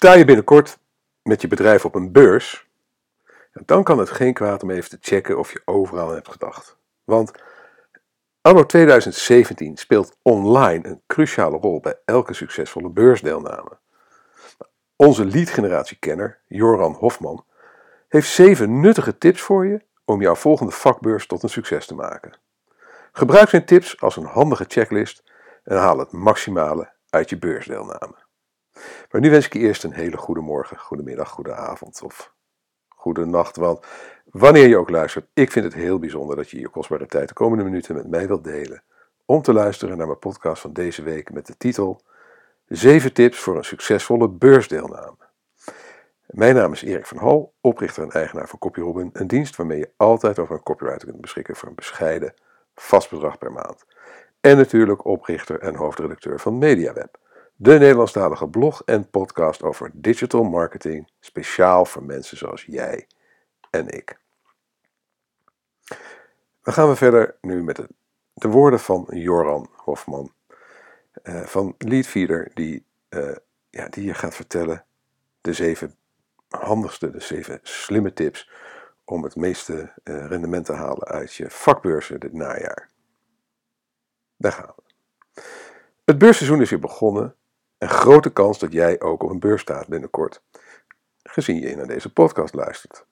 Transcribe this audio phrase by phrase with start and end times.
[0.00, 0.78] Sta je binnenkort
[1.22, 2.68] met je bedrijf op een beurs,
[3.52, 6.76] dan kan het geen kwaad om even te checken of je overal aan hebt gedacht.
[7.04, 7.32] Want
[8.40, 13.78] anno 2017 speelt online een cruciale rol bij elke succesvolle beursdeelname.
[14.96, 17.44] Onze lead-generatiekenner, Joran Hofman,
[18.08, 22.38] heeft zeven nuttige tips voor je om jouw volgende vakbeurs tot een succes te maken.
[23.12, 25.22] Gebruik zijn tips als een handige checklist
[25.64, 28.26] en haal het maximale uit je beursdeelname.
[29.10, 32.32] Maar nu wens ik je eerst een hele goede morgen, goede middag, goede avond of
[32.88, 33.56] goede nacht.
[33.56, 33.86] Want
[34.24, 37.34] wanneer je ook luistert, ik vind het heel bijzonder dat je je kostbare tijd de
[37.34, 38.82] komende minuten met mij wilt delen.
[39.24, 42.00] Om te luisteren naar mijn podcast van deze week met de titel
[42.66, 45.16] 7 tips voor een succesvolle beursdeelname.
[46.26, 49.90] Mijn naam is Erik van Hal, oprichter en eigenaar van CopyRobin, een dienst waarmee je
[49.96, 52.34] altijd over een copywriter kunt beschikken voor een bescheiden
[52.74, 53.84] vast bedrag per maand.
[54.40, 57.18] En natuurlijk oprichter en hoofdredacteur van MediaWeb
[57.60, 63.06] de Nederlandstalige blog en podcast over digital marketing, speciaal voor mensen zoals jij
[63.70, 64.18] en ik.
[66.62, 67.88] Dan gaan we verder nu met de,
[68.34, 70.32] de woorden van Joran Hofman
[71.22, 73.36] uh, van Leadfeeder, die, uh,
[73.70, 74.84] ja, die je gaat vertellen
[75.40, 75.94] de zeven
[76.48, 78.50] handigste, de zeven slimme tips
[79.04, 82.90] om het meeste uh, rendement te halen uit je vakbeurzen dit najaar.
[84.36, 84.82] Daar gaan we.
[86.04, 87.36] Het beursseizoen is weer begonnen
[87.78, 90.42] een grote kans dat jij ook op een beurs staat binnenkort,
[91.22, 93.06] gezien je naar deze podcast luistert.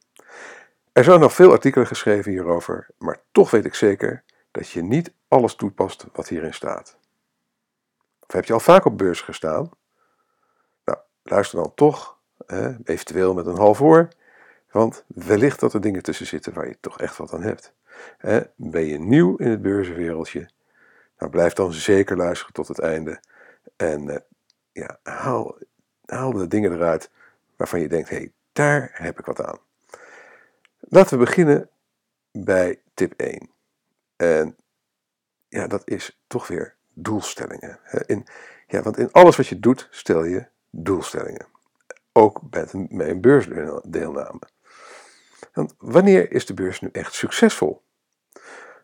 [0.92, 5.12] Er zijn nog veel artikelen geschreven hierover, maar toch weet ik zeker dat je niet
[5.28, 6.98] alles toepast wat hierin staat.
[8.20, 9.70] Of heb je al vaak op beurs gestaan?
[10.84, 12.18] Nou, luister dan toch,
[12.84, 14.08] eventueel met een half oor,
[14.70, 17.72] want wellicht dat er dingen tussen zitten waar je toch echt wat aan hebt.
[18.56, 20.48] Ben je nieuw in het beurzenwereldje?
[21.18, 23.20] Nou, blijf dan zeker luisteren tot het einde.
[23.76, 24.16] En eh,
[24.76, 25.58] ja, haal,
[26.04, 27.10] haal de dingen eruit
[27.56, 29.58] waarvan je denkt, hé, hey, daar heb ik wat aan.
[30.78, 31.70] Laten we beginnen
[32.32, 33.50] bij tip 1.
[34.16, 34.56] En
[35.48, 37.78] ja, dat is toch weer doelstellingen.
[38.06, 38.26] In,
[38.66, 41.46] ja, want in alles wat je doet, stel je doelstellingen.
[42.12, 44.40] Ook bij een, bij een beursdeelname.
[45.52, 47.82] Want wanneer is de beurs nu echt succesvol?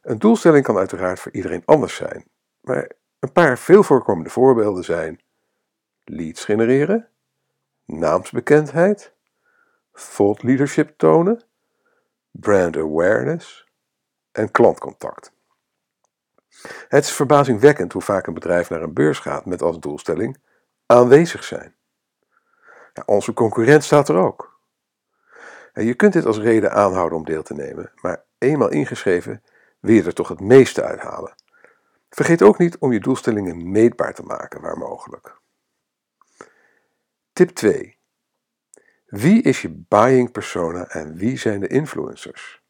[0.02, 2.24] Een doelstelling kan uiteraard voor iedereen anders zijn.
[2.60, 5.20] Maar een paar veel voorkomende voorbeelden zijn
[6.04, 7.08] leads genereren,
[7.84, 9.12] naamsbekendheid,
[9.92, 11.42] thought leadership tonen,
[12.30, 13.68] brand awareness
[14.32, 15.32] en klantcontact.
[16.88, 20.38] Het is verbazingwekkend hoe vaak een bedrijf naar een beurs gaat met als doelstelling
[20.86, 21.74] aanwezig zijn.
[22.94, 24.60] Ja, onze concurrent staat er ook.
[25.72, 29.42] En je kunt dit als reden aanhouden om deel te nemen, maar eenmaal ingeschreven
[29.80, 31.34] wil je er toch het meeste uithalen.
[32.10, 35.40] Vergeet ook niet om je doelstellingen meetbaar te maken waar mogelijk.
[37.32, 37.98] Tip 2.
[39.06, 42.62] Wie is je buying persona en wie zijn de influencers?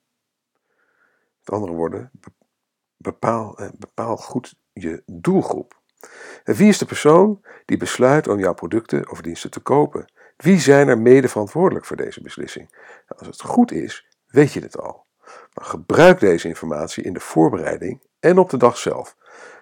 [1.38, 2.10] Met andere woorden,
[2.96, 5.80] bepaal, eh, bepaal goed je doelgroep.
[6.44, 10.12] En wie is de persoon die besluit om jouw producten of diensten te kopen?
[10.36, 12.70] Wie zijn er mede verantwoordelijk voor deze beslissing?
[12.70, 15.06] Nou, als het goed is, weet je het al.
[15.52, 19.16] Maar gebruik deze informatie in de voorbereiding en op de dag zelf.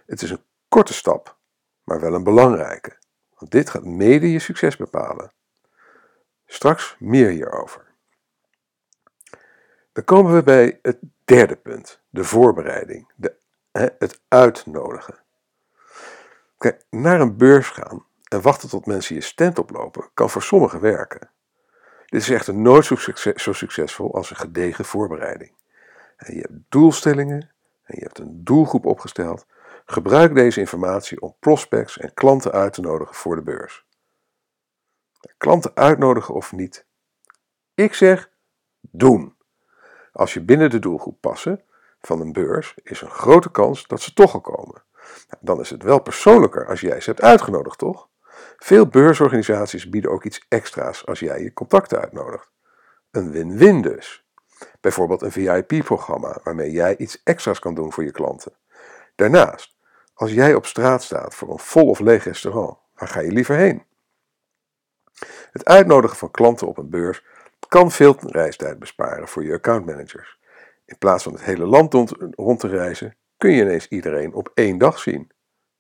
[0.07, 1.39] Het is een korte stap,
[1.85, 2.99] maar wel een belangrijke.
[3.41, 5.33] Want dit gaat mede je succes bepalen.
[6.47, 7.85] Straks meer hierover.
[9.93, 13.35] Dan komen we bij het derde punt, de voorbereiding, de,
[13.73, 15.19] het uitnodigen.
[16.59, 20.81] Kijk, naar een beurs gaan en wachten tot mensen je stand oplopen kan voor sommigen
[20.81, 21.31] werken.
[22.07, 25.53] Dit is echter nooit zo, succes, succesvol als een gedegen voorbereiding.
[26.17, 27.51] Je hebt doelstellingen
[27.83, 29.47] en je hebt een doelgroep opgesteld
[29.91, 33.87] Gebruik deze informatie om prospects en klanten uit te nodigen voor de beurs.
[35.37, 36.87] Klanten uitnodigen of niet?
[37.75, 38.31] Ik zeg
[38.81, 39.37] doen.
[40.13, 41.65] Als je binnen de doelgroep passen
[42.01, 44.83] van een beurs, is een grote kans dat ze toch al komen.
[45.29, 48.09] Nou, dan is het wel persoonlijker als jij ze hebt uitgenodigd, toch?
[48.57, 52.51] Veel beursorganisaties bieden ook iets extra's als jij je contacten uitnodigt.
[53.11, 54.27] Een win-win dus.
[54.81, 58.53] Bijvoorbeeld een VIP-programma waarmee jij iets extra's kan doen voor je klanten.
[59.15, 59.79] Daarnaast,
[60.21, 63.57] als jij op straat staat voor een vol of leeg restaurant, waar ga je liever
[63.57, 63.85] heen?
[65.53, 67.25] Het uitnodigen van klanten op een beurs
[67.69, 70.39] kan veel reistijd besparen voor je accountmanagers.
[70.85, 71.95] In plaats van het hele land
[72.37, 75.31] rond te reizen, kun je ineens iedereen op één dag zien.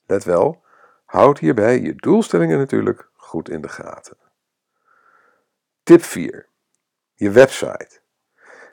[0.06, 0.64] Let wel,
[1.04, 4.16] houd hierbij je doelstellingen natuurlijk goed in de gaten.
[5.82, 6.48] Tip 4.
[7.14, 8.00] Je website.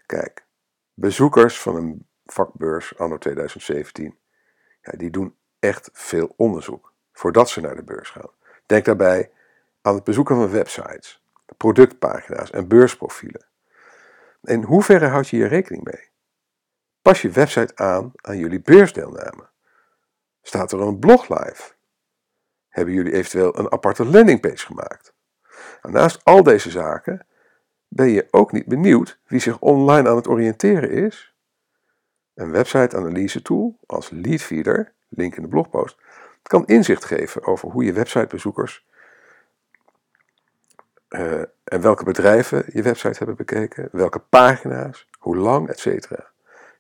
[0.06, 0.46] Kijk,
[0.94, 4.18] bezoekers van een vakbeurs anno 2017,
[4.82, 8.30] ja, die doen echt veel onderzoek voordat ze naar de beurs gaan.
[8.66, 9.32] Denk daarbij
[9.82, 11.24] aan het bezoeken van websites,
[11.58, 13.46] productpagina's en beursprofielen.
[14.44, 16.10] In hoeverre houd je hier rekening mee?
[17.02, 19.50] Pas je website aan aan jullie beursdeelname?
[20.42, 21.74] Staat er een blog live?
[22.68, 25.14] Hebben jullie eventueel een aparte landingpage gemaakt?
[25.82, 27.28] Nou, naast al deze zaken
[27.88, 31.36] ben je ook niet benieuwd wie zich online aan het oriënteren is?
[32.34, 35.98] Een website-analyse tool als Leadfeeder, link in de blogpost,
[36.42, 38.86] kan inzicht geven over hoe je websitebezoekers
[41.10, 46.12] uh, en welke bedrijven je website hebben bekeken, welke pagina's, hoe lang, etc.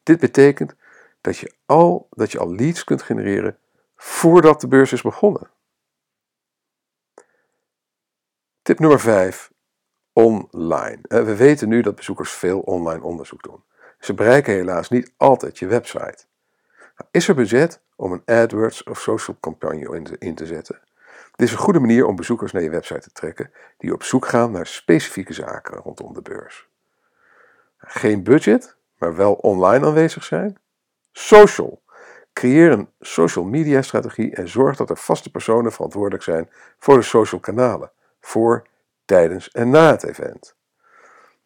[0.03, 0.75] Dit betekent
[1.21, 3.57] dat je, al, dat je al leads kunt genereren
[3.95, 5.49] voordat de beurs is begonnen.
[8.61, 9.51] Tip nummer 5.
[10.13, 10.99] Online.
[11.01, 13.63] Eh, we weten nu dat bezoekers veel online onderzoek doen.
[13.99, 16.25] Ze bereiken helaas niet altijd je website.
[17.11, 20.79] Is er budget om een AdWords of social campagne in te zetten?
[21.35, 24.25] Dit is een goede manier om bezoekers naar je website te trekken die op zoek
[24.25, 26.67] gaan naar specifieke zaken rondom de beurs.
[27.77, 30.57] Geen budget, maar wel online aanwezig zijn?
[31.11, 31.81] Social.
[32.33, 37.01] Creëer een social media strategie en zorg dat er vaste personen verantwoordelijk zijn voor de
[37.01, 38.67] social kanalen, voor,
[39.05, 40.55] tijdens en na het event.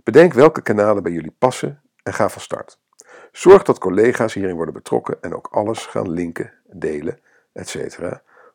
[0.03, 2.80] Bedenk welke kanalen bij jullie passen en ga van start.
[3.31, 7.19] Zorg dat collega's hierin worden betrokken en ook alles gaan linken, delen,
[7.53, 7.99] etc.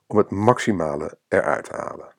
[0.06, 2.14] om het maximale eruit te halen.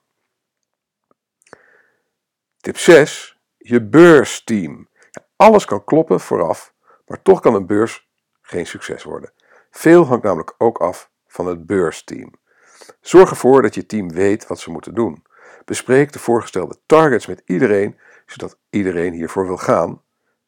[2.57, 3.39] Tip 6.
[3.57, 4.88] Je beursteam.
[5.36, 6.74] Alles kan kloppen vooraf,
[7.06, 8.09] maar toch kan een beurs
[8.42, 9.31] geen succes worden.
[9.71, 12.33] Veel hangt namelijk ook af van het beursteam.
[13.01, 15.25] Zorg ervoor dat je team weet wat ze moeten doen.
[15.65, 20.01] Bespreek de voorgestelde targets met iedereen, zodat iedereen hiervoor wil gaan.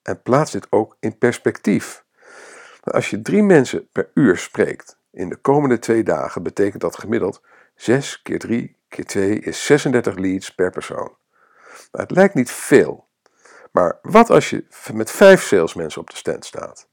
[0.10, 2.06] En plaats dit ook in perspectief.
[2.84, 7.42] Als je drie mensen per uur spreekt in de komende twee dagen, betekent dat gemiddeld
[7.76, 11.16] 6 keer 3 keer 2 is 36 leads per persoon.
[11.92, 13.08] Het lijkt niet veel,
[13.72, 16.88] maar wat als je met vijf salesmensen op de stand staat?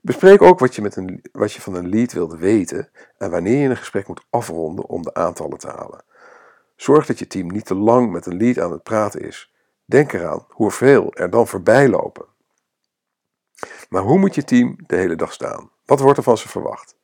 [0.00, 3.62] Bespreek ook wat je, met een, wat je van een lead wilt weten en wanneer
[3.62, 6.04] je een gesprek moet afronden om de aantallen te halen.
[6.76, 9.50] Zorg dat je team niet te lang met een lead aan het praten is.
[9.90, 12.26] Denk eraan hoeveel er dan voorbij lopen.
[13.88, 15.70] Maar hoe moet je team de hele dag staan?
[15.84, 16.96] Wat wordt er van ze verwacht?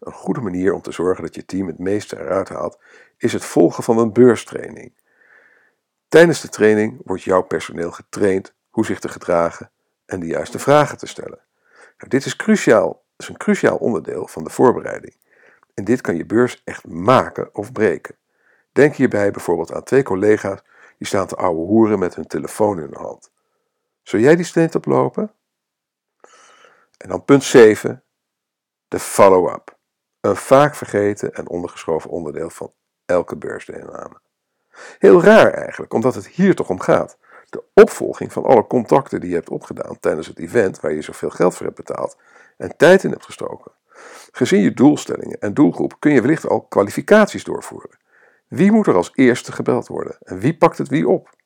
[0.00, 2.78] Een goede manier om te zorgen dat je team het meeste eruit haalt,
[3.16, 4.92] is het volgen van een beurstraining.
[6.08, 9.70] Tijdens de training wordt jouw personeel getraind hoe zich te gedragen
[10.06, 11.40] en de juiste vragen te stellen.
[11.72, 15.16] Nou, dit is, cruciaal, is een cruciaal onderdeel van de voorbereiding.
[15.74, 18.16] En dit kan je beurs echt maken of breken.
[18.72, 20.62] Denk hierbij bijvoorbeeld aan twee collega's
[20.98, 23.30] die staan te ouwe hoeren met hun telefoon in de hand.
[24.02, 25.32] Zul jij die steen oplopen?
[26.96, 28.04] En dan punt 7,
[28.88, 29.76] de follow-up.
[30.20, 32.72] Een vaak vergeten en ondergeschoven onderdeel van
[33.04, 34.20] elke beursdeelname.
[34.98, 37.18] Heel raar eigenlijk, omdat het hier toch om gaat.
[37.48, 41.30] De opvolging van alle contacten die je hebt opgedaan tijdens het event waar je zoveel
[41.30, 42.16] geld voor hebt betaald
[42.56, 43.72] en tijd in hebt gestoken.
[44.32, 47.97] Gezien je doelstellingen en doelgroep kun je wellicht al kwalificaties doorvoeren.
[48.48, 51.36] Wie moet er als eerste gebeld worden en wie pakt het wie op?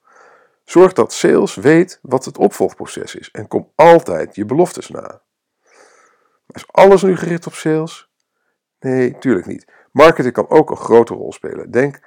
[0.65, 5.23] Zorg dat sales weet wat het opvolgproces is en kom altijd je beloftes na.
[6.47, 8.11] Is alles nu gericht op sales?
[8.81, 9.73] Nee, tuurlijk niet.
[9.93, 11.71] Marketing kan ook een grote rol spelen.
[11.71, 12.01] Denk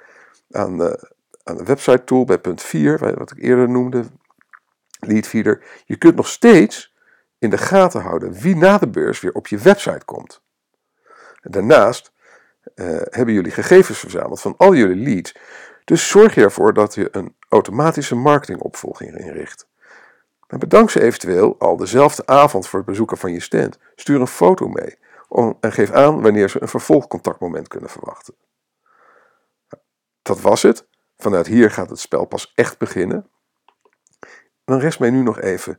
[0.50, 1.12] aan de,
[1.42, 4.04] aan de website tool bij punt 4, wat ik eerder noemde,
[5.00, 5.82] Leadfeeder.
[5.84, 6.94] Je kunt nog steeds
[7.38, 10.42] in de gaten houden wie na de beurs weer op je website komt.
[11.42, 12.12] Daarnaast
[12.74, 15.34] uh, hebben jullie gegevens verzameld van al jullie leads.
[15.84, 19.68] Dus zorg je ervoor dat je een automatische marketingopvolging inricht.
[20.46, 23.78] Bedank ze eventueel al dezelfde avond voor het bezoeken van je stand.
[23.94, 24.98] Stuur een foto mee
[25.60, 28.34] en geef aan wanneer ze een vervolgcontactmoment kunnen verwachten.
[30.22, 30.86] Dat was het.
[31.16, 33.30] Vanuit hier gaat het spel pas echt beginnen.
[34.64, 35.78] Dan rest mij nu nog even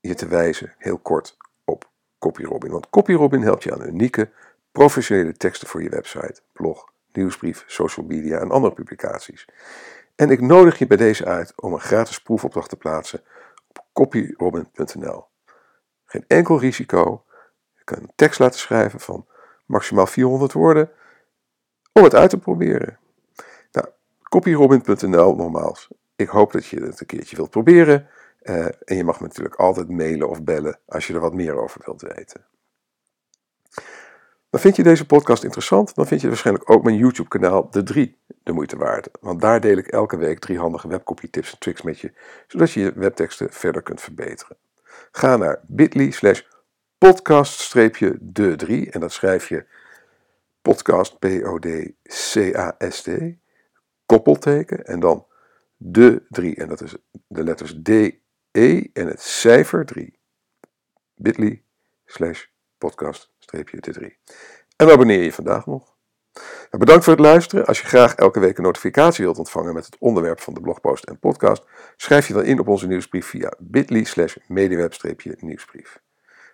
[0.00, 2.70] je te wijzen, heel kort, op CopyRobin.
[2.70, 4.30] Want CopyRobin helpt je aan unieke,
[4.74, 9.48] professionele teksten voor je website, blog, nieuwsbrief, social media en andere publicaties.
[10.14, 13.22] En ik nodig je bij deze uit om een gratis proefopdracht te plaatsen
[13.68, 15.24] op copyrobin.nl.
[16.04, 17.24] Geen enkel risico.
[17.74, 19.26] Je kan een tekst laten schrijven van
[19.66, 20.90] maximaal 400 woorden
[21.92, 22.98] om het uit te proberen.
[23.72, 23.86] Nou,
[24.22, 25.88] copyrobin.nl nogmaals.
[26.16, 28.08] Ik hoop dat je het een keertje wilt proberen.
[28.42, 31.56] Uh, en je mag me natuurlijk altijd mailen of bellen als je er wat meer
[31.56, 32.46] over wilt weten.
[34.54, 37.82] Dan vind je deze podcast interessant, dan vind je waarschijnlijk ook mijn YouTube kanaal De
[37.82, 39.08] 3 de moeite waard.
[39.20, 42.12] Want daar deel ik elke week drie handige webcopy tips en tricks met je,
[42.46, 44.56] zodat je je webteksten verder kunt verbeteren.
[45.12, 46.42] Ga naar bit.ly slash
[46.98, 49.66] podcast-de 3 en dat schrijf je
[50.62, 53.10] podcast, P-O-D-C-A-S-T,
[54.06, 55.26] koppelteken en dan
[55.76, 56.56] de 3.
[56.56, 56.96] En dat is
[57.26, 57.88] de letters D,
[58.50, 60.18] E en het cijfer 3.
[61.14, 61.62] bit.ly
[62.04, 62.52] slash
[62.84, 64.18] podcast streepje de 3.
[64.76, 65.92] En abonneer je vandaag nog.
[66.34, 67.66] Nou, bedankt voor het luisteren.
[67.66, 71.04] Als je graag elke week een notificatie wilt ontvangen met het onderwerp van de blogpost
[71.04, 71.64] en podcast,
[71.96, 76.00] schrijf je dan in op onze nieuwsbrief via bit.ly slash mediweb-nieuwsbrief.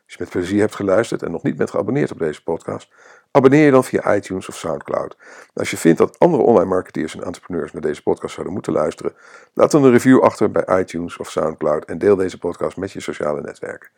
[0.05, 2.89] Als je met plezier hebt geluisterd en nog niet bent geabonneerd op deze podcast,
[3.31, 5.17] abonneer je dan via iTunes of Soundcloud.
[5.55, 9.15] Als je vindt dat andere online marketeers en entrepreneurs naar deze podcast zouden moeten luisteren,
[9.55, 13.01] laat dan een review achter bij iTunes of Soundcloud en deel deze podcast met je
[13.01, 13.91] sociale netwerken.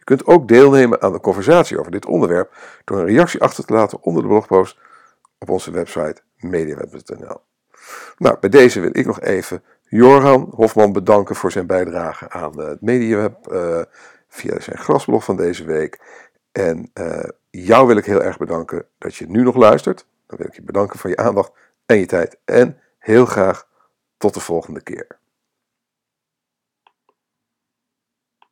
[0.00, 3.72] Je kunt ook deelnemen aan de conversatie over dit onderwerp door een reactie achter te
[3.72, 4.78] laten onder de blogpost
[5.38, 7.40] op onze website mediaweb.nl.
[8.16, 12.80] Nou, bij deze wil ik nog even Joran Hofman bedanken voor zijn bijdrage aan het
[12.80, 13.80] Mediaweb uh,
[14.28, 16.00] via zijn grasblog van deze week.
[16.52, 20.06] En uh, jou wil ik heel erg bedanken dat je nu nog luistert.
[20.26, 21.52] Dan wil ik je bedanken voor je aandacht
[21.86, 22.36] en je tijd.
[22.44, 23.66] En heel graag
[24.16, 25.06] tot de volgende keer.